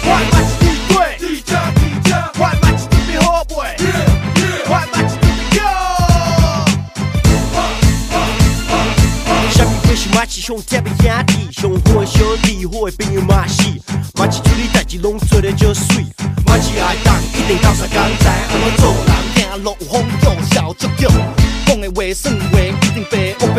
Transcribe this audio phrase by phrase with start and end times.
[0.04, 3.54] 我马是地鬼，地家地家，我马是特别好背，
[4.66, 5.62] 我马是特别有。
[9.50, 13.62] 虾米鬼是马戏上特别兄弟，上好的小弟，好的朋友嘛是。
[14.14, 16.04] 马戏处理代志拢做得就水，
[16.46, 21.08] 马戏爱当一定到啥工知安怎做人，行路有风度，笑足足。
[21.66, 23.34] 讲的话算话，一定白。
[23.40, 23.54] 我要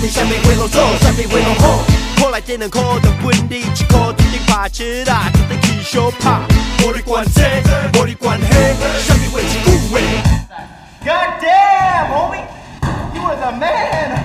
[0.00, 0.06] 话。
[0.06, 1.84] 虾米虾米话拢做，虾米话拢好。
[2.20, 6.40] 过来点两块，就分你一块，一定拍起来，一定起小拍。
[6.82, 7.42] 无你管这，
[7.98, 8.48] 无你管那，
[9.00, 10.00] 虾米话一句话。
[11.02, 12.44] God damn, homie!
[13.14, 14.20] You was a man!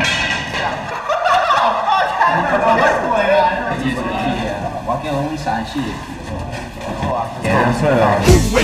[4.87, 7.81] 我叫阮三四，有话，我嘛是
[8.25, 8.55] 地鬼，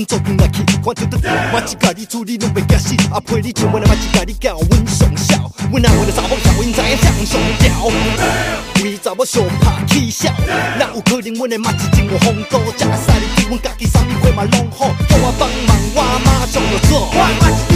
[0.00, 1.18] 阮做阵来去，看到得
[1.52, 10.32] 马一家你处理拢袂惊死，阿陪你上晚的马一家你教阮上孝，阮阿为了查某孝，因知影谁上吊，为查某相拍起笑，
[10.78, 17.69] 哪有可能阮的马一真有风度，食来使你对阮家己啥物货嘛拢好，叫我帮忙我马上就做。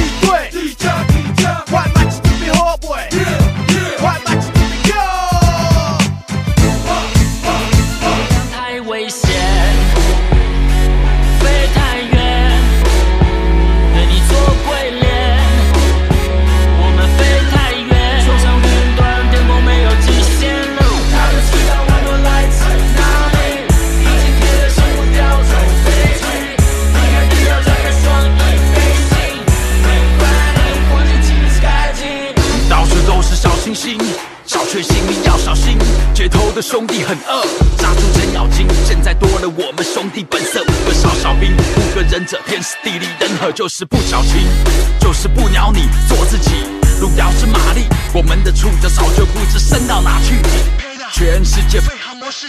[36.55, 37.43] 的兄弟很饿，
[37.79, 38.67] 杀出程咬金。
[38.87, 44.47] 现在多了我们兄弟本色，五个少小兵，五个忍者，天时地利人和，就是不矫情，
[45.01, 46.51] 就是不鸟你，做自己。
[47.01, 50.37] 路遥知马力，我们的触角早就不知伸到哪去。
[51.13, 51.81] 全世界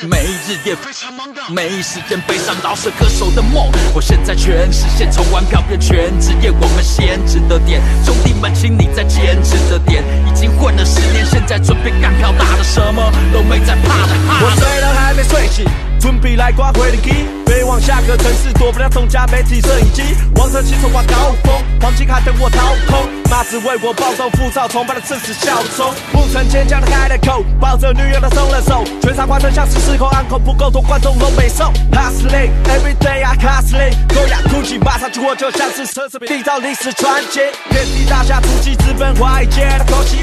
[0.07, 3.72] 没日夜非常忙的，没时间背上饶舌歌手的梦。
[3.94, 7.81] 我现在全实现，从玩票变全职业，我们先值得点。
[8.03, 10.03] 兄弟们，请你再坚持的点。
[10.28, 14.13] 已经混了十年，现在准备干票大的，什么都没在怕的。
[14.28, 15.66] 怕我睡都还没睡醒，
[16.00, 17.09] 准备来刮回灵机，
[17.45, 20.03] 飞往下个城市，躲不了众家媒体摄影机，
[20.35, 37.39] 望着青春挂高峰，黄金海等我掏空，妈子为我暴动浮躁，崇拜的正是效忠，不曾坚强的开了口，抱着女友的松了手，全场观众像是失控，安口不够多，观众都没送，hustling every day I hustling，高雅哭泣，马上去我就像是奢侈品，缔造历史传奇，
[37.69, 40.17] 遍地大侠出击，资本华尔街的口气，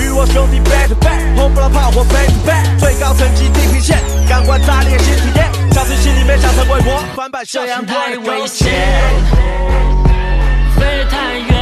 [0.00, 2.26] 与我兄弟 back to back，轰不了炮火 back
[7.46, 8.72] 这样太危险，
[10.76, 11.57] 飞太远，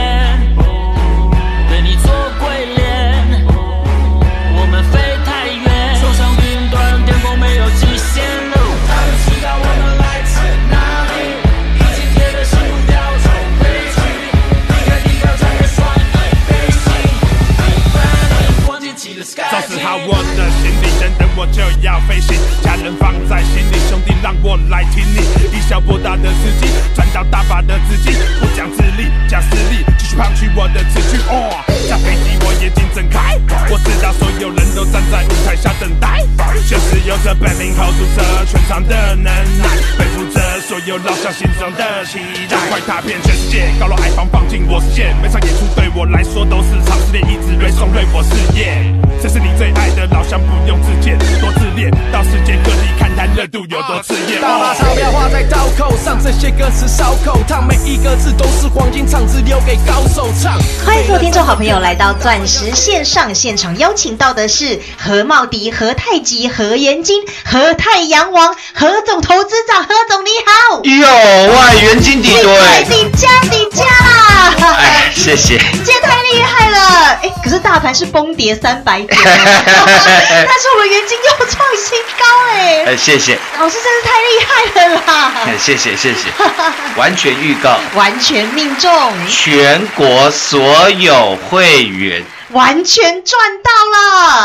[21.37, 22.35] 我就要飞行。
[22.63, 25.21] 家人放在心里，兄弟让我来挺你。
[25.53, 31.21] 以小博大的司机，赚到大把的资金，不讲自立，讲实力，继续胖取我的词句。
[31.29, 33.39] 哦，下飞机我眼睛睁开，
[33.71, 36.25] 我知道所有人都站在舞台下等待，
[36.67, 39.25] 就是有着本领 hold 住这全场的能
[39.61, 39.69] 耐，
[39.99, 42.19] 背负着所有老乡心中的期
[42.49, 48.89] 待，快踏遍全世界，高楼矮房放进我视线，每场演出对我来说都是场试炼，一直锐送锐我事业。
[49.23, 50.89] 这是你最爱的老乡，不用自
[54.47, 60.57] 大把钞票花在刀口上，这些歌词烧口烫，每一个字都是黄金唱，只留给高手唱。
[60.87, 70.81] 欢迎所有听众好朋友来到钻石线上现场，邀请到的是何茂迪、何太极、何延金、何太阳王、何总投资长，何总你好。
[70.85, 73.85] 哟，哇，元金底厉害对，底加底加，
[75.13, 75.59] 谢谢。
[75.59, 79.25] 今天太厉害了，哎，可是大盘是崩跌三百点， 但
[80.61, 86.29] 是我们元金又创新高，哎，哎，谢谢，老师真是太厉害了啦，哎谢谢，谢谢，
[86.97, 92.23] 完全预告，完全命中，全国所有会员。
[92.51, 93.71] 完全赚到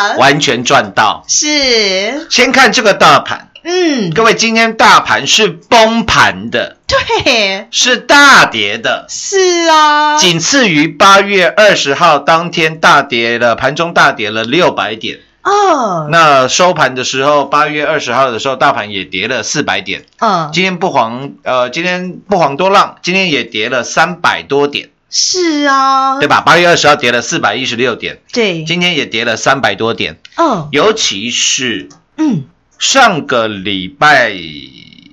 [0.08, 1.24] 了，完全赚到。
[1.28, 15.20] 是，先看这个大盘，嗯，各位，今天大盘是崩盘的，对，是大跌的，是啊，仅次于八月二十号当天大跌了，盘中大跌了六百点。
[15.44, 20.06] 哦，那收盘的时候，八月二十号的时候，大盘也跌了四百点。
[20.20, 26.42] 嗯，今天不遑呃，今天不遑多让，今天也跌了三百多点，是啊，对吧？
[26.42, 30.68] 八月二十号跌了四百一十六点，对，今天也跌了三百多点，嗯。
[30.72, 32.44] 尤其是嗯，
[32.82, 34.34] 上个礼拜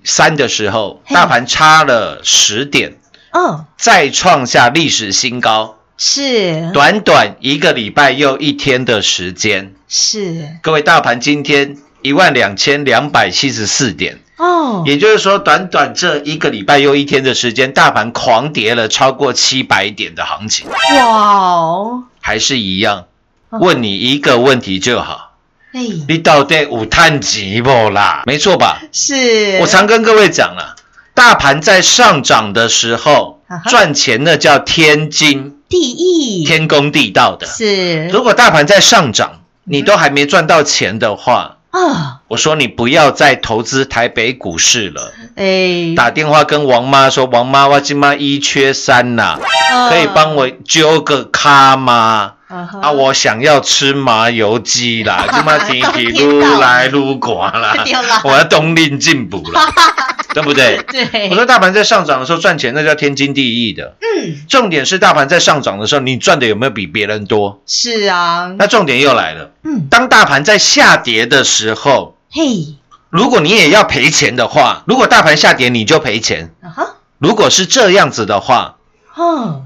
[0.02, 2.94] 三的时候，大盘差了十点，
[3.32, 5.76] 嗯，再创下历史新高。
[5.98, 23.04] 是，短短一个礼拜又一天的时间，是，各位，大盘今天一万两千两百七十四点，哦，也就是说，短短这一个礼拜又一天的时间，大盘狂跌了超过七百点的行情，哇哦，还是一样。
[23.50, 23.58] 哦。
[23.60, 25.27] 问你一个问题就好，
[25.72, 28.22] 哎，你到底有探钱不啦？
[28.26, 28.80] 没错吧？
[28.92, 30.76] 是，我常跟各位讲了，
[31.14, 37.46] 大盘在上涨的时候赚钱那叫天经地义，天公地道的。
[37.46, 45.12] 是，如果大盘在上涨，你都还没赚到钱的话，啊，我说你不要再投资台北股市了。
[45.36, 52.32] 哎，打电话跟王妈说，王妈，我今妈一缺三呐、嗯可以帮我揪个咖吗？
[52.48, 57.74] 啊我想要吃麻油鸡啦， 今妈天气愈来愈寒啦，
[58.24, 59.60] 我要冬令进补了，
[60.32, 60.82] 对不对？
[60.88, 63.96] 对，我说大盘在上涨的时候赚钱，那叫天经地义的。
[64.00, 67.60] 嗯，重点是大盘在上涨的时候，你赚的有没有比别人多？
[67.66, 72.76] 是啊，那重点又来了，嗯，当大盘在下跌的时候，嘿，
[73.10, 76.50] 如果你也要赔钱的话，如果大盘下跌你就赔钱。
[76.62, 76.86] 啊哈，
[77.18, 78.76] 如果是这样子的话，
[79.14, 79.64] 哦，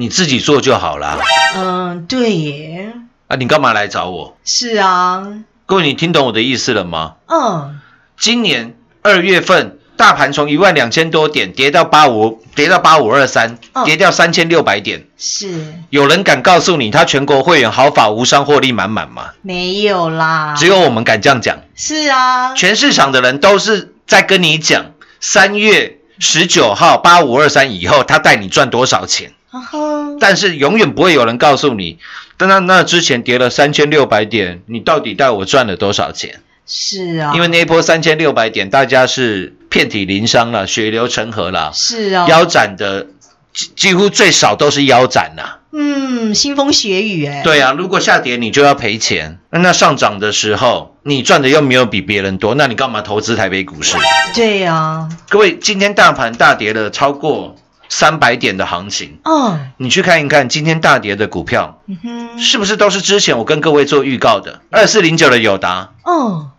[0.00, 1.18] 你自己做就好啦。
[1.54, 2.94] 嗯，对耶，
[3.28, 4.34] 啊，你干嘛来找我？
[4.46, 5.28] 是啊，
[5.66, 7.16] 各位，你听懂我的意思了吗？
[7.26, 7.78] 嗯，
[8.18, 15.06] 今年二月份，大盘从一万两千多点跌到八五，跌到八五二三嗯，跌掉三千六百点。
[15.18, 19.32] 是有人敢告诉你，他全国会员毫发无伤，获利满满吗？
[19.42, 21.58] 没有啦，只有我们敢这样讲。
[21.76, 29.34] 是啊，全市场的人都是在跟你讲，三月十九号八五二三以后，他带你赚多少钱。
[30.20, 31.98] 但是永远不会有人告诉你，
[32.36, 36.40] 但那那之前跌了三千六百点，你到底带我赚了多少钱？
[36.66, 43.08] 是啊，因为那一波三千六百点，大家是遍体鳞伤了，血流成河了，是啊，腰斩的
[43.52, 45.58] 几几乎最少都是腰斩呐。
[45.72, 53.96] 嗯，腥风血雨哎，对啊，如果下跌你就要赔钱，那上涨的时候你赚的又没有比别人多，那你干嘛投资台北股市？
[54.34, 57.56] 对啊，各位，今天大盘大跌了超过
[57.90, 65.90] 三百点的行情，嗯你去看一看今天大跌的股票，嗯哼，是不是都是之前我跟各位做预告的二四零九的友达？
[66.04, 66.50] 哦，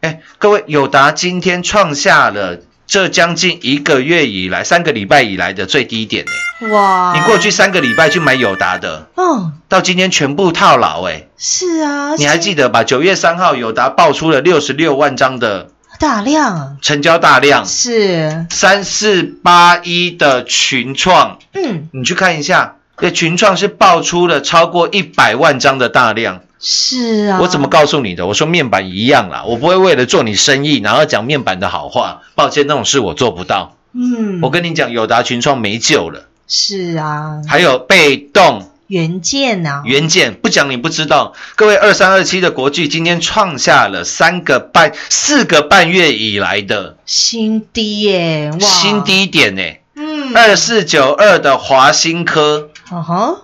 [0.00, 6.68] 哎，各位，友达今天创下了这将近一个月以来、三个礼拜以来的最低点呢。
[6.72, 11.26] 哇，你过去三个礼拜去买友达的，嗯，到今天全部套牢哎。
[11.36, 12.84] 是啊，你还记得吧？
[12.84, 26.40] 九月三号，友达爆出了六十六万张的大量成交大量，是，三四八一的群创，嗯，你去看一下，这群创是爆出了超过一百万张的大量。
[26.60, 28.26] 是啊，我怎么告诉你的？
[28.26, 32.22] 我说面板一样啦，我不会为了做你生意，然后讲面板的好话。
[32.34, 33.76] 抱歉，那种事我做不到。
[33.92, 36.26] 嗯，我跟你讲，友达群创没救了。
[36.48, 41.34] 是啊，还有被动原件呐，原件，不讲你不知道。
[41.56, 49.62] 各位，二三二七的国巨今天创下了三个半、四个半月以来的新低耶，哇，新，低点呢。
[49.94, 52.70] 嗯，二四九二的华新科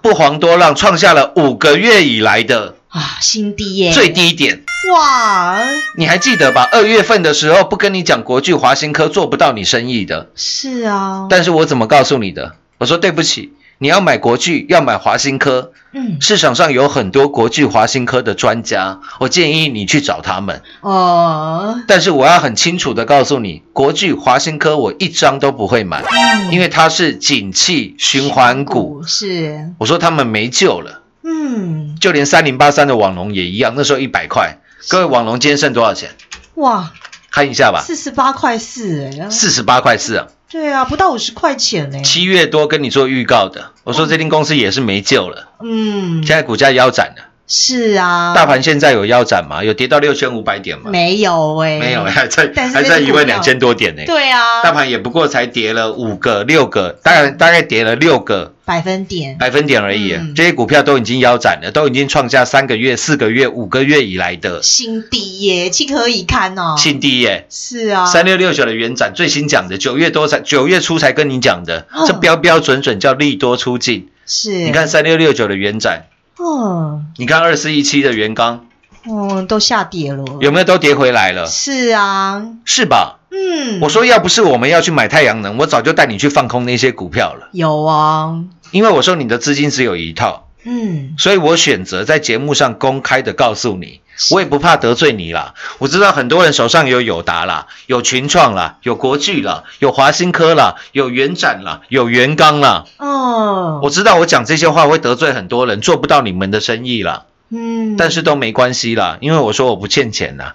[0.01, 4.65] 不遑多让，创下了五个月以来的啊，新低耶，最低点。
[4.95, 5.61] 哇，
[5.99, 6.67] 你还记得吧？
[6.73, 12.55] 二月份的时候不跟你讲国巨、华新科做不到你生意的，是啊，但是我怎么告诉你的？
[12.79, 13.53] 我说对不起，
[13.85, 20.63] 你要买国巨，要买华新科，嗯，市场上有很多国巨、华新科的专家，我建议你去找他们。
[20.81, 29.03] 哦，但是我要很清楚的告诉你，国巨、华新科我一张都不会买，嗯因为它是景气循环股。
[29.07, 34.57] 是，我说他们没救了，嗯，就连三零八三的网龙也一样，那时候一百块。
[34.89, 36.09] 各位，网龙今天剩多少钱？
[36.55, 36.91] 哇，
[37.35, 40.29] 看一下吧，四十八块四哎，四十八块四啊。
[40.49, 42.01] 对啊，不到五十块钱呢。
[42.03, 47.34] 七月多跟你做预告的，我说这间公司也是没救了，嗯现，在股价腰斩了。
[47.47, 49.63] 是啊，大盘现在有腰斩吗？
[49.63, 50.91] 有跌到六千五百点吗？
[50.91, 54.03] 没有哎，没有，还在还在一万两千多点呢。
[54.07, 60.15] 对啊，大盘也不过才跌了五个、六个，大概大概跌了六个百分点，百分点而已。
[60.15, 66.77] 嗯这些股票都已经腰斩了，都已经创下三个月、四个月、五个月以来的新低耶，情何以堪哦。
[66.79, 67.47] 新低耶。
[67.51, 74.09] 是啊，三六六九的原展最新讲的，九月多才九月初才跟你讲的，嗯这标标准准叫利多出尽。
[74.27, 76.07] 是，你看，三六六九的原展，
[76.39, 78.67] 嗯你看二四一七的元刚，
[79.07, 81.47] 嗯，都下跌了，有没有都跌回来了？
[81.47, 83.19] 是啊，是吧？
[83.31, 87.49] 嗯，我说要不是我们要去买太阳能，我早就带你去放空那些股票了。
[87.53, 95.55] 有啊，因为我说你的资金只有一套，嗯，所以我选择在节目上公开的告诉你，我也不怕得罪你啦。
[95.79, 102.87] 我知道很多人手上有友达啦，有群创啦，有国巨啦，有华新科啦，有元展啦，有元刚啦。
[102.97, 107.25] 哦，我知道我讲这些话会得罪很多人，做不到你们的生意啦。
[107.51, 110.55] 嗯，但是都没关系啦，因为我说我不欠钱呐，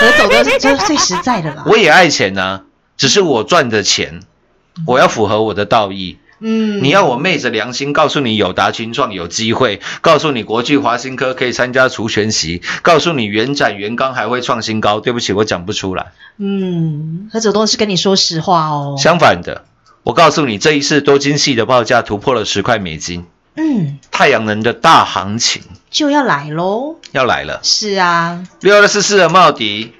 [0.00, 2.60] 何总都是这是最实在的啦， 我也爱钱呐，
[2.98, 4.20] 只是我赚的钱，
[4.86, 6.18] 我要符合我的道义。
[6.20, 16.12] 嗯，你要我昧着良心告诉你友达群创有机会，告诉你国际华新科可以参加除权席，告诉你原展元刚还会创新高，对不起，我讲不出来。
[16.38, 19.66] 嗯，何总都是跟你说实话哦，相反的，
[20.02, 27.60] 我告诉你，这一次多晶系的报价突破了十块美金，嗯，太阳能的大行情就要来喽，要来了。
[27.62, 29.92] 是啊，六二四四的茂迪，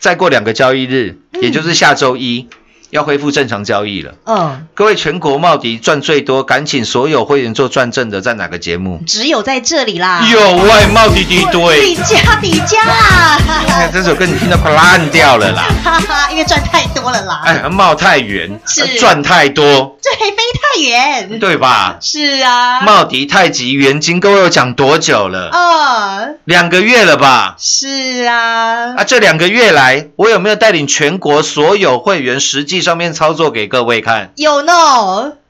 [0.00, 2.48] 再过两个交易日，嗯也就是下周一。
[2.94, 9.02] 要恢复正常交易了，嗯，各位全国茂迪赚最多，赶请所有会员做转正的，在哪个节目？
[9.04, 15.64] 只有在这里啦，有外茂迪敌底对，价底价啦，哎这首歌你听到快烂掉了啦！
[15.82, 18.86] 哈哈，因为赚太多了啦，哎，茂太远是。
[19.00, 21.96] 赚太多，这还飞太远，对吧？
[22.00, 25.50] 是啊，茂迪、太极、元金，各位有讲多久了？
[25.50, 27.56] 哦，两个月了吧？
[27.58, 34.32] 是啊，啊，这两个月来，我有没有带领全国所有会员实际上面操作给各位看？
[34.36, 34.72] 有呢，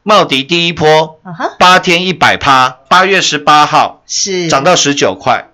[0.03, 1.21] 茂迪第一波
[1.59, 4.49] 八天一百趴，八月十八号是。
[4.49, 5.49] 涨到十九块，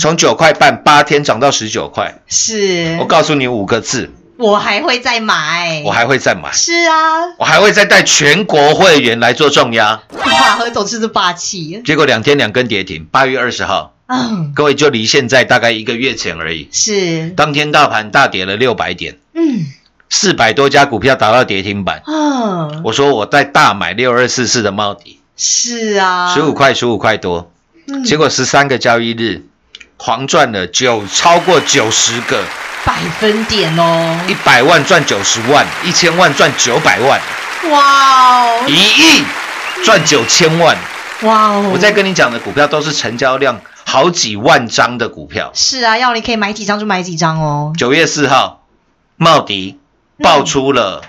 [0.00, 2.22] 从九块半八天涨到十九块。
[2.26, 10.02] 是，我告诉你五个字，我还会再买，我还会再买，是啊，我还会再带全国会员来做重压。
[10.24, 16.68] 哇，何总是不霸气，结果两天两根跌停，八月二十号，嗯，各位就离现在大概一个月前而已。
[16.72, 19.66] 是，当天大盘大跌了六百点，嗯，
[20.08, 22.02] 四百多家股票打到跌停板。
[22.06, 27.50] 嗯，我说我在大买六二四四的茂迪，是啊，十五块十五块多，
[27.88, 28.04] 嗯。
[28.04, 29.44] 结果十三个交易日，
[29.96, 32.44] 狂赚了九超过九十个，
[32.84, 37.20] 百分点哦，一百万赚九十万，一千万赚九百万，
[37.70, 39.24] 哇哦，一亿
[39.84, 40.76] 赚九千万。
[41.22, 45.50] 哇哦，我在跟你讲的股票都是成交量好几万张的股票。
[45.54, 48.66] 是啊，要你可以买几张就买几张哦，九月四号，
[49.16, 49.78] 茂迪
[50.18, 51.02] 爆出了、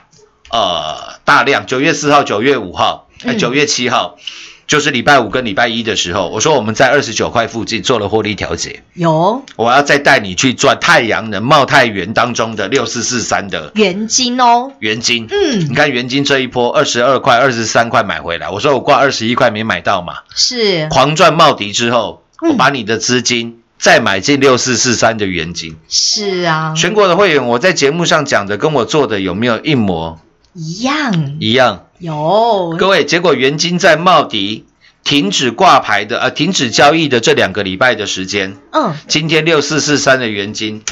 [0.52, 1.66] 呃大量。
[1.66, 4.18] 九月四号、九月五号、九月七号，
[4.66, 9.44] 就是礼拜五跟礼拜一的时候，我说我们在二十九块附近做了获利调节，有。
[9.56, 15.28] 我要再带你去赚太阳能茂泰元当中的六四四三的元金哦，元金。
[15.30, 15.70] 嗯。
[15.70, 20.88] 你看元金这一波二十二块、二十三块买回来，我说我挂二十一块没买到嘛，是。
[20.90, 22.52] 狂赚茂迪之后，嗯。
[22.52, 25.78] 我把你的资金再买进六四四三的原金。
[25.88, 30.20] 是啊，全国的会员，我在节目上讲的跟我做的有没有一模？
[30.54, 31.38] 一样。
[31.40, 31.86] 一样？
[32.00, 34.66] 有，各位，结果原金在茂迪
[35.04, 40.84] 停止挂牌的呃停止交易的这两个礼拜的时间，嗯，今天六四四三的原金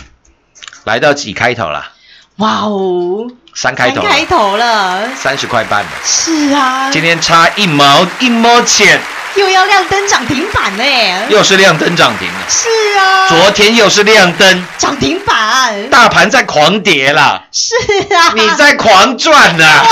[0.84, 1.92] 来到几开头啦？
[2.38, 5.90] 哇哦，三开头，三开头了，三十块半了。
[6.04, 9.00] 是啊，今天差一毛一毛钱，
[9.36, 10.84] 又要亮灯涨停板呢，
[11.30, 12.40] 又是亮灯涨停了。
[12.48, 17.76] 是啊，昨天又是亮灯，涨停板，大盘在狂跌啦，是
[18.14, 19.86] 啊，你在狂赚啦！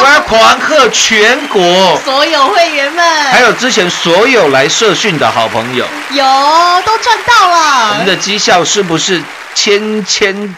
[0.00, 2.00] 我要狂贺全国。
[2.04, 6.24] 所有会员们，还有之前所有来社训的好朋友，有
[6.86, 9.22] 都赚到了，我们的绩效是不是
[9.54, 10.54] 千千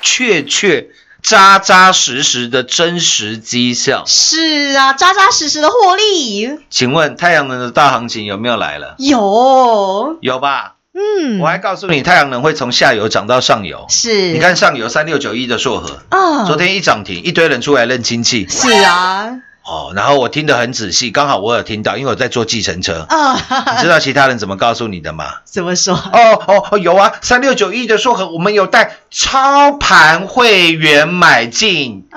[0.00, 0.86] 确确、
[1.28, 4.02] 扎扎实实的真实绩效？
[4.06, 8.94] 是啊，扎扎实实的获利请问太阳能的大行情有没有来了？
[8.96, 10.76] 有，有吧？
[10.94, 13.84] 嗯，我还告诉你，太阳能会从下游涨到上游。
[13.90, 19.28] 是，你看上游三六九一的硕和，啊，昨天一涨停，一堆人出来认亲戚，是啊，
[19.68, 23.04] 哦，然后我听得很仔细，刚好我有听到，因为我在坐计程车。
[23.06, 23.36] 啊，
[23.76, 25.26] 你知道其他人怎么告诉你的吗？
[25.44, 25.94] 怎么说？
[25.94, 32.08] 哦哦哦，有啊，三六九一的硕和，我们有带操盘会员买进，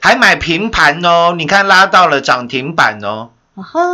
[0.00, 1.32] 还买平盘哦。
[1.38, 3.30] 你看拉到了涨停板哦，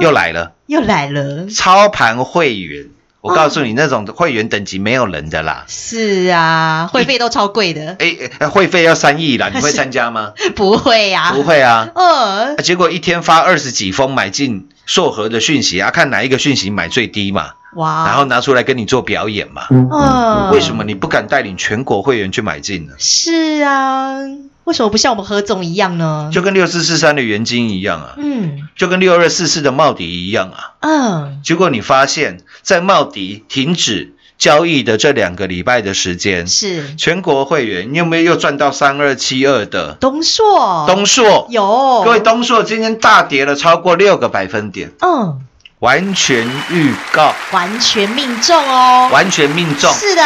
[0.00, 2.86] 又来了，又来了，操盘会员。
[3.24, 5.64] 我告诉你，那种会员等级没有人的啦。
[5.66, 10.32] 是啊，会费都超贵的，哎，哎会费要三亿啦，你会参加吗？
[10.54, 11.88] 不会呀，不会啊。
[11.94, 19.68] 嗯啊，结果一天发二十几封买进硕和的讯息啊，看哪一个讯息买最低嘛，哇，然后拿出来跟你做表演嘛。
[19.70, 22.92] 嗯，为什么你不敢带领全国会员去买进呢？
[22.98, 24.18] 是啊，
[24.64, 26.30] 为什么不像我们何总一样呢？
[26.32, 28.68] 就跟六四四三的元金一样啊，嗯。
[28.76, 30.72] 就跟六二四四的茂迪一样啊。
[30.80, 36.96] 嗯，结果你发现，在茂迪停止交易的这两个礼拜的时间，是。
[36.96, 41.46] 全国会员你有没有又赚到三二七二的东硕，东硕？
[41.50, 42.02] 有。
[42.04, 45.38] 各位，东硕今天大跌了超过六个百分点，嗯，
[45.78, 50.22] 完全预告，完全命中哦，完全命中，是的，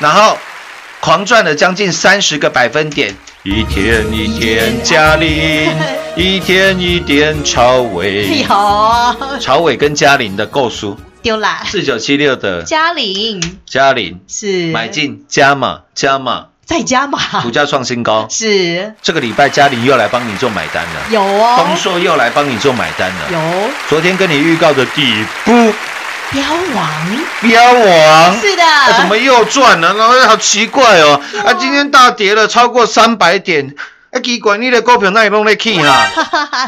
[0.00, 0.36] 然后
[1.02, 5.68] 狂赚了将近三十个百分点，一天一天嘉玲，
[6.14, 12.62] 一天一点超伟，有啊，超伟跟嘉玲的购书，丢啦，四九七六的。
[12.62, 13.58] 嘉玲。
[13.66, 14.20] 嘉玲。
[14.28, 14.70] 是。
[14.70, 18.28] 买进加码加码，再加码，股价创新高。
[18.30, 18.94] 是。
[19.02, 21.56] 这个礼拜嘉玲又来帮你做买单了，有哦。
[21.56, 23.28] 丰，硕又来帮你做买单了。
[23.32, 23.70] 有。
[23.88, 25.74] 昨天跟你预告的底部
[26.32, 26.42] 标
[26.74, 26.90] 王，
[27.42, 28.40] 标王。
[28.40, 29.92] 是的，啊、怎么又赚了？
[29.92, 31.20] 然后好奇怪哦！
[31.44, 33.74] 啊，今天大跌了超过三百点，
[34.10, 35.92] 啊，奇怪，你的股票那里弄得起哈？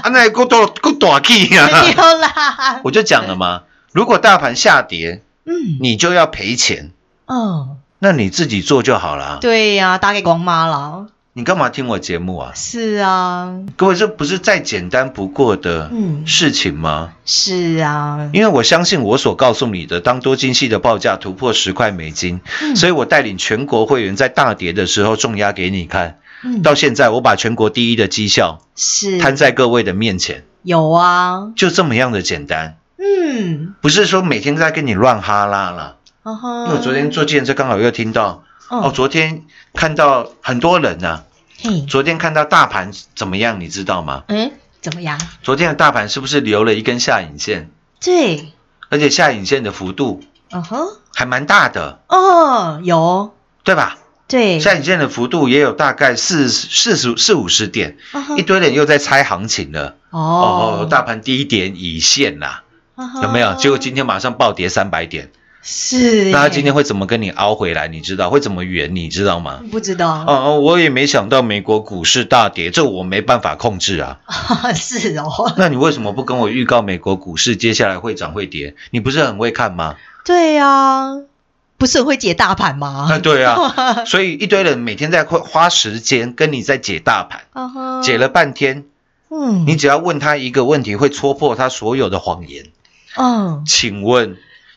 [0.02, 1.66] 啊，那股大股大起啊！
[1.82, 6.90] 丢啦，我就讲了嘛，如果大盘下跌，嗯你就要赔钱，
[7.26, 9.38] 嗯，那你自己做就好了。
[9.40, 12.52] 对呀，打给光妈了，你干嘛听我节目啊？
[12.54, 16.24] 是啊，各位，这不是再简单不过的嗯。
[16.28, 17.14] 事情吗？
[17.26, 22.76] 是啊，因为我相信我所告诉你的，当多晶系的报价突破十块美金，嗯。
[22.76, 26.20] 所以我带领全国会员在大跌的时候重压给你看。
[26.44, 26.62] 嗯。
[26.62, 29.18] 到现在，我把全国第一的绩效是。
[29.18, 35.96] 摊在各位的面前，有啊，就这么样的简单，嗯，不是说每天在跟你乱哈拉了。
[36.22, 41.24] 嗯哼因为我昨天做计程车刚好又听到，嗯哦，昨天看到很多人呢、
[41.62, 44.24] 嘿，昨天看到大盘怎么样，你知道吗？
[44.28, 45.20] 嗯，怎么样？
[45.42, 47.70] 昨天的大盘是不是留了一根下影线？
[48.02, 48.52] 对，
[48.88, 53.98] 而且下影线的幅度嗯哼，还蛮大的，哦，有，对吧？
[54.26, 57.98] 对，下影线的幅度也有大概四四十四五十点，
[58.38, 59.96] 一堆人又在猜行情了。
[60.10, 62.62] 哦，哦，大盘低点已现啦，
[63.22, 63.54] 有没有？
[63.54, 65.30] 结果今天马上暴跌三百点，
[65.66, 67.88] 是，那他今天会怎么跟你凹回来？
[67.88, 68.94] 你知道会怎么圆？
[68.94, 69.60] 你知道吗？
[69.72, 74.18] 不知道，哦哦，我也没想到美国股市大跌，这我没办法控制啊。
[74.76, 78.74] 是哦， 那你为什么不跟我预告美国股市接下来会涨会跌？
[78.90, 79.96] 你不是很会看吗？
[80.26, 81.14] 对呀，
[81.78, 83.08] 不是很会解大盘吗？
[83.10, 88.84] 啊，对啊， 所以一堆人每天在花花时间跟你在解大盘，解了半天，
[89.30, 92.66] 嗯，你只要问他一个问题，会戳破他所有的谎言。
[93.16, 94.36] 嗯，请问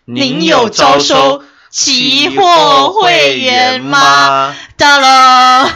[0.10, 4.56] 您有招收期货会员吗？
[4.78, 5.70] 到了，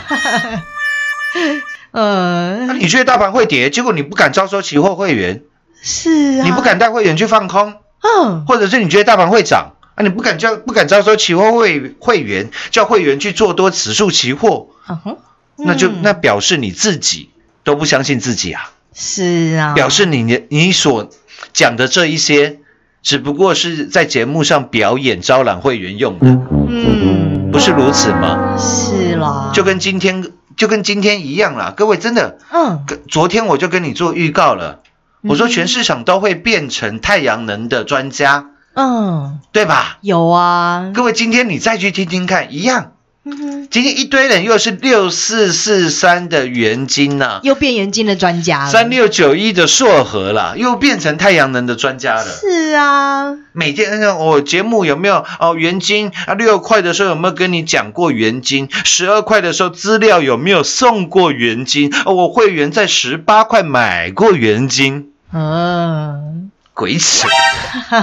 [1.91, 2.65] 呃。
[2.65, 5.43] 那，你觉得大盘会跌，结果你不敢招收期货会员，
[5.83, 9.73] 是啊，你不，敢带会员去放空，嗯，或者是你觉得大盘会涨？
[9.95, 15.17] 啊，你不敢叫不敢招收期货会会员，叫会员去做多指数期货，嗯哼，
[15.57, 15.99] 那就嗯。
[16.03, 17.31] 那表示你自己
[17.65, 21.09] 都不相信自己啊，是啊，表示你的你所
[21.51, 22.60] 讲的这一些，
[23.01, 26.27] 只不过是在节目上表演招揽会员用的，
[26.69, 28.55] 嗯，不是如此吗？
[28.57, 34.81] 是啦，就跟今天就跟今天一样啦，各位真的，嗯，昨天我就跟你做预告了，
[35.23, 39.97] 我说嗯全市场都会变成太阳能的专家，嗯，对吧？
[40.01, 42.91] 有啊，各位今天你再去听听看，一样，
[43.23, 52.25] 今天一堆人又是六四四三的元金呐、又变元金的专家了，三六九一的硕和啦，又变成太阳能的专家了。
[52.25, 55.53] 是啊，每天那我、哦、节目有没有哦？
[55.55, 58.67] 元金啊，六块的时候有没有跟你讲过元金？
[58.85, 61.93] 十二块的时候资料有没有送过元金？
[62.05, 67.27] 哦，我会员在十八块买过元金，嗯，鬼扯！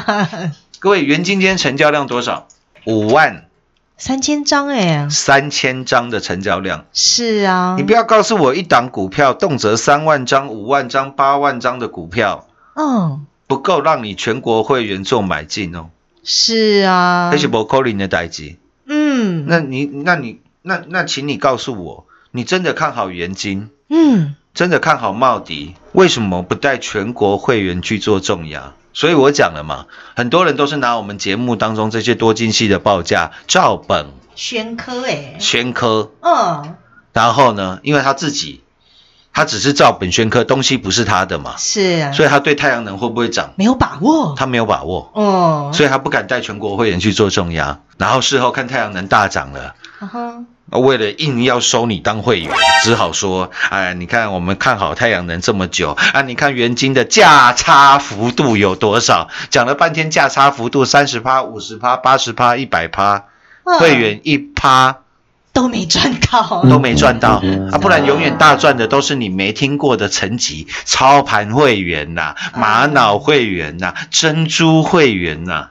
[0.78, 2.46] 各位，元金今天成交量多少？
[2.84, 3.47] 五万
[4.00, 6.86] 三千张哎，三千张的成交量。
[6.92, 15.88] 是啊，你不要告诉我一档股票动辄三万张、五万张、八万张的股票嗯，不够让你全国会员做买进哦，
[16.22, 18.58] 是啊，那是不扣零的代机。
[18.86, 23.68] 嗯，那你那你那那，请你告诉我，你真的看好元金？
[23.88, 28.74] 嗯，真的看好茂迪，为什么不带全国会员去做重压？
[28.98, 36.74] 所以我讲了嘛，很多人都是拿我们节目当中这些多精细的报价照本宣科哎，宣科，嗯，
[37.12, 38.64] 然后呢，因为他自己
[39.32, 47.78] 他只是照本宣科，东西不是他的嘛，是啊，所以他对太阳能会不会涨，没有把握，他没有把握，哦，所以他不敢带全国会员去做重压。
[47.98, 49.76] 然后事后看太阳能大涨了。
[50.00, 52.50] 嗯哼为了硬要收你当会员，
[52.82, 59.28] 只好说，哎，你看我们看好太阳能这么久啊，你看元金的价差幅度有多少？
[59.48, 63.24] 讲了半天价差幅度三十趴、五十趴、八十趴、一百趴，
[63.64, 64.98] 嗯会员一趴
[65.52, 75.70] 都没赚到，都没赚到啊，不然永远大赚的都是你没听过的层级操盘会员呐、玛瑙会员呐、珍珠会员呐、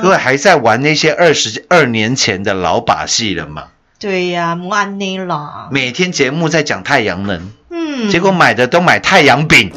[0.00, 3.64] 各位还在玩那些二十二年前的老把戏了吗？
[4.00, 9.70] 对呀，莫安内啦，每天节目在讲太阳能，嗯，结果买的都买太阳饼。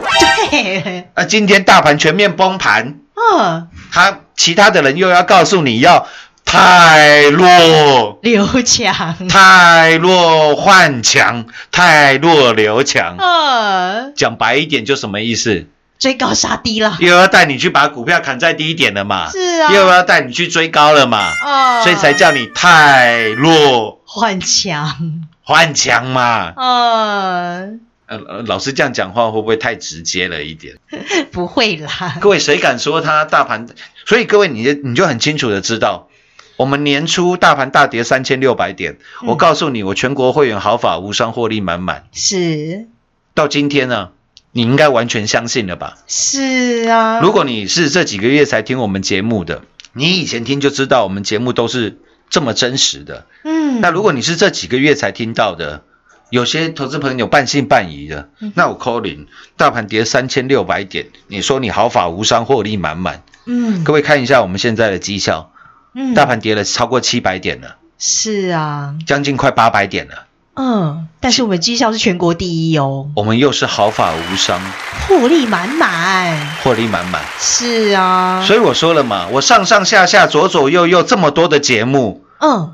[0.49, 1.25] 对，啊！
[1.25, 6.07] 今天大盘全面崩盘，嗯，他其他的人又要告诉你要
[6.45, 13.17] 太弱、刘强，太弱换强、太弱留强。
[13.19, 15.67] 嗯，讲白一点，就什么意思？
[15.99, 19.29] 追高杀低了，又要带你去把股票砍在低点了嘛？
[19.31, 19.73] 是啊。
[19.73, 21.29] 又要带你去追高了嘛？
[21.45, 26.53] 哦，所以才叫你太弱换强，换强嘛。
[26.55, 30.77] 嗯，呃，呃老师这样讲话会不会太直接了一点？
[31.33, 33.65] 不会啦，各位，谁敢说它大盘？
[34.05, 36.09] 所以各位，你就你就很清楚的知道，
[36.57, 42.03] 我们年初大盘大跌三千六百点，嗯我告诉你，我全国会员毫发无伤，获利满满。
[42.11, 42.85] 是
[43.33, 44.11] 到今天呢，
[44.51, 45.97] 你应该完全相信了吧？
[46.05, 51.97] 是啊，如果你是这几个月才听我们节目的，你以前听就知道我们节目都是
[52.29, 53.25] 这么真实的。
[53.43, 55.83] 嗯，那如果你是这几个月才听到的，
[56.29, 58.51] 有些投资朋友半信半疑的，嗯。
[58.55, 63.23] 那我 call 你，大盘跌三千六百点，你说你毫发无伤，获利满满。
[63.45, 63.83] 嗯。
[63.83, 65.51] 各位看一下我们现在的绩效，
[65.93, 74.61] 嗯，大盘跌了超过七百点了，是啊，将近快八百点了，嗯，但是我们绩效是全国第一哦，我们又是毫发无伤，
[75.07, 77.21] 获利满满，获利满满。
[77.39, 82.73] 是啊，所以我说了嘛，我上上下下左左右右这么多的节目，嗯，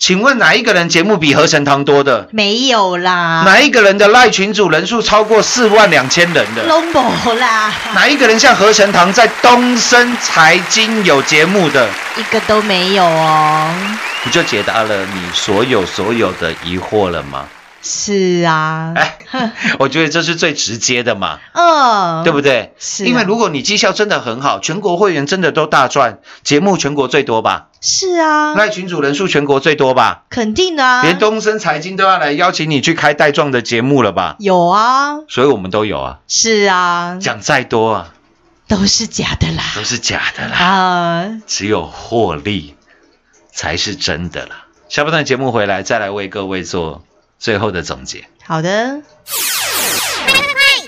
[0.00, 2.26] 请问哪一个人节目比合成堂多的？
[2.32, 6.64] 没有啦，哪一个人的赖群主人数超过四万两千人的？
[6.64, 11.86] 拢没啦，哪一个人像合成堂在东森财经有节目的？
[12.16, 13.70] 一个都没有哦，
[14.24, 17.44] 不就解答了你所有所有的疑惑了吗？
[17.82, 19.18] 是啊，哎，
[19.78, 22.74] 我觉得这是最直接的嘛，嗯， 对不对？
[22.78, 23.06] 是啊。
[23.06, 27.68] 因为如果你绩效真的很好，全国会员真的都大赚，节目全国最多吧？
[27.80, 30.24] 是啊，那群主人数全国最多吧？
[30.28, 34.36] 肯定的啊，连东森财经都要来邀请你去开带状的节目了吧？
[34.38, 38.14] 有啊，所以我们都有啊，是啊，讲再多啊。
[38.68, 42.76] 都是假的啦，都是假的啦，啊，只有获利
[43.52, 44.66] 才是真的啦。
[44.88, 47.02] 下半段节目回来再来为各位做
[47.40, 48.22] 最后的总结。
[48.44, 48.68] 好的，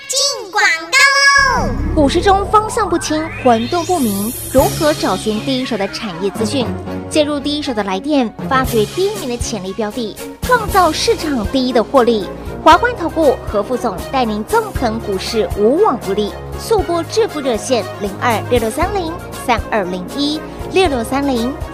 [0.06, 0.62] 进广
[0.92, 1.70] 告喽！
[1.94, 6.66] 股市中方向不清、混沌不明，如何找寻第一手的产业资讯？
[7.08, 12.28] 介入第一手的来电，发掘第一名的潜力标的，创造市场第一的获利。
[12.62, 16.30] 华冠投顾何副总带领纵横股市，无往不利。
[16.60, 19.10] 速播致富热线零二六六三零
[19.46, 20.38] 三二零一
[20.70, 21.52] 六六三零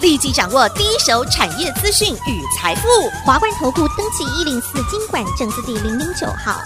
[0.00, 2.88] 立即掌握第一手产业资讯与财富。
[3.24, 6.60] 华冠投顾登记一零四经管证字第零零九号。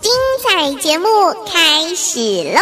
[0.00, 1.08] 精彩节目
[1.44, 2.60] 开始喽！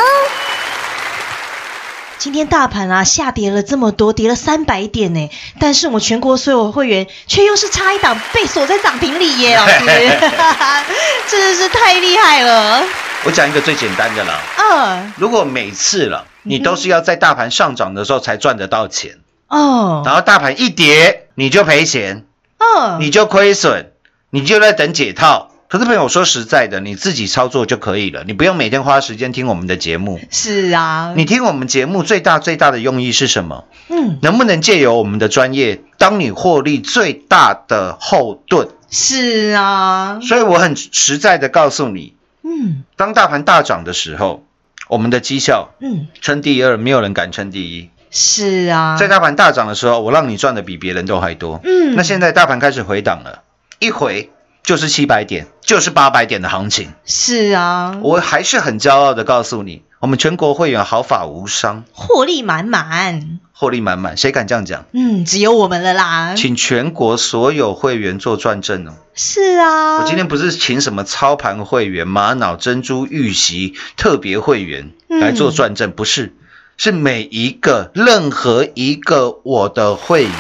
[2.19, 9.77] 今天大盘啊下跌了这么多，跌了三百点呢，但是我们全国所有会员却又是差一档被锁在涨停里耶， 老师，
[11.29, 12.83] 真的是太厉害了。
[13.25, 22.25] 我讲一个最简单的了，嗯，如果每次了你都是要在大盘上涨的时候才赚得到钱，哦，然后大盘一跌你就赔钱，
[22.59, 23.93] 哦，你就亏损，
[24.31, 25.51] 你就在等解套。
[25.69, 30.21] 可是朋友说实在的，你自己操作就可以了，你不用每天花时间听我们的节目。
[30.31, 33.65] 是啊，你听我们节目最大最大的用意是什么？
[33.89, 38.69] 嗯，能不能借由我们的专业，当你获利最大的后盾？
[38.89, 44.45] 是啊，所以我很实在的告诉你，嗯当大盘大涨的时候，
[44.89, 47.91] 我们的绩效嗯，称第二，没有人敢称第一。
[48.11, 51.61] 是啊，在大盘大涨的时候，我让你赚的比别人都还多。
[51.65, 53.43] 嗯那现在大盘开始回档了，
[53.79, 54.31] 一回
[54.63, 56.93] 就是七百点，就是八百点的行情。
[57.05, 64.17] 是啊，我还是很骄傲的告诉你，我们全国会员毫发无伤，获利满满，获利满满。
[64.17, 64.85] 谁敢这样讲？
[64.93, 66.35] 嗯，只有我们了啦。
[66.37, 68.93] 请全国所有会员做转正哦。
[69.15, 76.35] 是啊，我今天不是请什么操盘会员、玛瑙珍珠玉玺特别会员来做转正，不是，
[76.77, 80.33] 是每一个任何一个我的会员。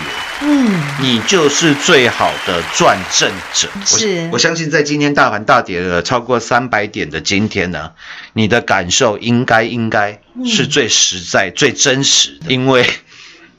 [0.42, 3.68] 嗯，你就是最好的转正者。
[3.87, 7.92] 是我，我相信在今天大盘大跌了超过三百点的今天呢，
[8.35, 12.87] 你的感受应该应该是最实在、最真实的，因为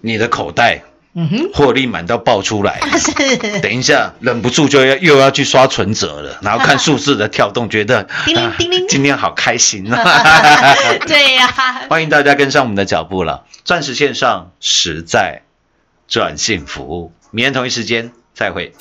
[0.02, 0.84] 你的口袋
[1.20, 2.80] 嗯哼，获利满到爆出来。
[2.96, 3.12] 是，
[3.60, 10.04] 等一下，忍不住就要又要去刷存折了，然后看数字的跳动，觉得叮铃啊叮铃今天好开心啊！
[11.08, 11.48] 对呀、
[11.90, 15.42] 欢迎大家跟上我们的脚步了，钻石线上实在
[16.08, 17.12] 赚幸福。
[17.32, 18.74] 明天同一时间再会。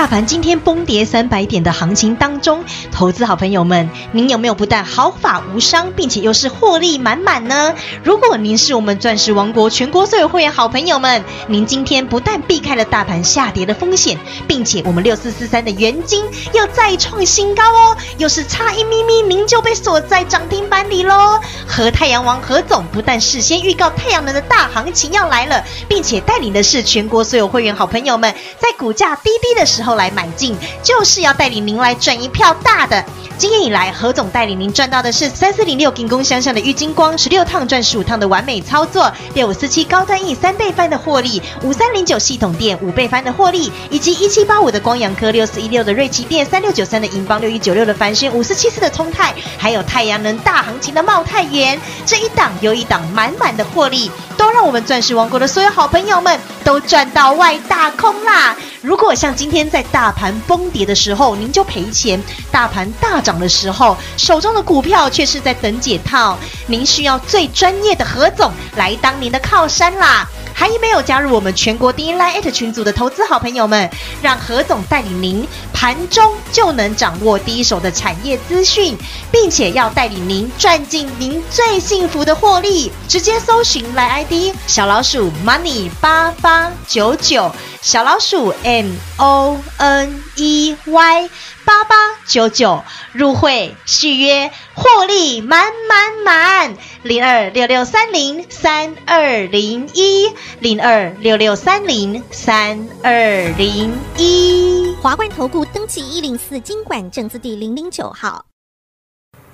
[0.00, 7.74] 大盘今天崩跌三百点的行情当中，投资好朋友们，您有没有不但毫发无伤，并且又是获利满满呢？
[8.02, 21.38] 如果您是我们钻石王国全国所有会员好朋友们，您今天不但避开了大盘下跌的风险，并且我们六四四三的元金又再创新高哦，又是差一咪咪，您就被锁在涨停板里喽。
[21.66, 33.04] 和太阳王何总不但事先预告太阳能的大行情要来了，并且带领的是全国所有会员好朋友们，在股价低低的时候来买进，就是要带领您来赚一票大的。
[33.38, 58.56] 今年以来，何总带领您赚到的是三四零六金工相向的郁金光，十六趟赚十五趟的完美操作，六五四七高端 E 三倍翻的获利，五三零九系统店五倍翻的获利，以及一七八五的光阳科，六四一六的瑞奇店，三六九三的银邦，六一九六的凡轩，五四七四的通泰，还有太阳能大行情的茂泰元，这一档又一档满满的获利，都让我们钻石王国的所有好朋友们都赚到外大空啦！
[58.80, 62.18] 如果像今天在大盘崩跌的时候，您就赔钱；
[62.50, 70.26] 大盘大涨的时候，手中的股票却是在等解套，您需要最专业的何总来当您的靠山啦！
[70.54, 73.88] 还没有加入我们全国第一 Line 群组的投资好朋友们，
[74.20, 78.94] 让何总带领您盘中就能掌握第一手的产业资讯，
[79.32, 82.92] 并且要带领您赚进您最幸福的获利。
[83.08, 84.29] 直接搜寻来 ID
[84.66, 87.50] 小老鼠 Money 八八九九，
[87.82, 91.30] 小老鼠 M O N E Y
[91.64, 91.94] 八八
[92.26, 96.76] 九九入会续约，获利满满满。
[97.02, 103.12] 零二六六三零三二零一零二六六三零三二
[103.56, 104.94] 零一。
[105.02, 108.44] 华冠投顾登记一零四经管证字第零零九号。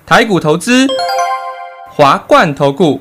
[0.04, 0.86] 台股投资，
[1.90, 3.00] 华冠投顾。